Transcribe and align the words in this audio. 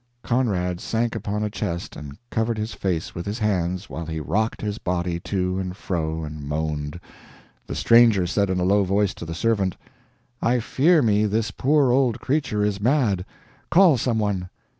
Conrad 0.23 0.79
sank 0.79 1.13
upon 1.13 1.43
a 1.43 1.49
bench 1.51 1.95
and 1.95 2.17
covered 2.31 2.57
his 2.57 2.73
face 2.73 3.13
with 3.13 3.27
his 3.27 3.37
hands 3.37 3.87
while 3.87 4.07
he 4.07 4.19
rocked 4.19 4.59
his 4.59 4.79
body 4.79 5.19
to 5.19 5.59
and 5.59 5.77
fro 5.77 6.23
and 6.23 6.41
moaned. 6.41 6.99
The 7.67 7.75
stranger 7.75 8.25
said 8.25 8.49
in 8.49 8.59
a 8.59 8.63
low 8.63 8.83
voice 8.83 9.13
to 9.13 9.25
the 9.25 9.35
servant: 9.35 9.77
"I 10.41 10.59
fear 10.59 11.03
me 11.03 11.27
this 11.27 11.51
poor 11.51 11.91
old 11.91 12.19
creature 12.19 12.63
is 12.65 12.81
mad. 12.81 13.25
Call 13.69 13.95
some 13.95 14.17
one." 14.17 14.49